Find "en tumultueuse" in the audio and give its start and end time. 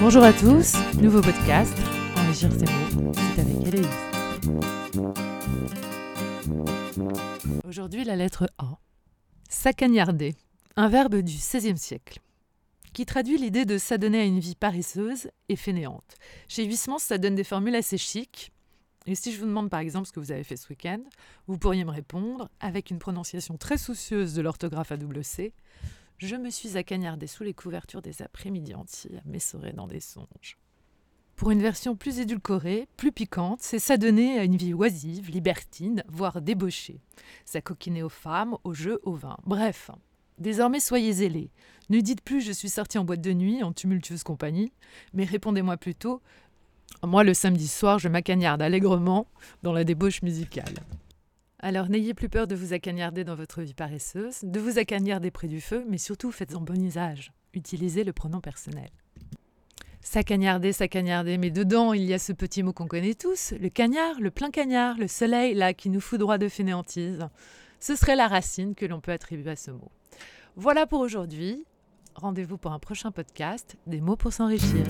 43.64-44.22